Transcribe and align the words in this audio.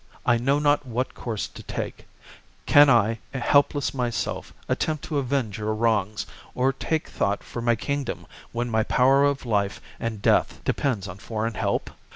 I 0.25 0.39
know 0.39 0.57
not 0.57 0.83
what 0.83 1.13
course 1.13 1.47
to 1.49 1.61
take; 1.61 2.07
can 2.65 2.89
I, 2.89 3.19
helpless 3.35 3.93
myself, 3.93 4.51
attempt 4.67 5.03
to 5.03 5.19
avenge 5.19 5.59
your 5.59 5.75
wrongs, 5.75 6.25
or 6.55 6.73
take 6.73 7.07
thought 7.07 7.43
for 7.43 7.61
my 7.61 7.75
kingdom 7.75 8.25
when 8.51 8.67
my 8.67 8.81
power 8.81 9.23
of 9.23 9.45
life 9.45 9.79
and 9.99 10.19
death 10.19 10.59
depends 10.65 11.07
on 11.07 11.19
foreign 11.19 11.53
help 11.53 11.91